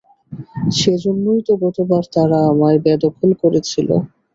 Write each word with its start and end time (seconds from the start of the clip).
সেজন্যই 0.77 1.41
তো 1.47 1.53
গতবার 1.63 2.03
তারা 2.13 2.37
আমায় 2.51 2.79
বেদখল 2.85 3.31
করেছিল। 3.41 3.89